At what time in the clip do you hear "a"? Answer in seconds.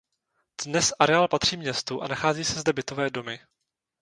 2.01-2.07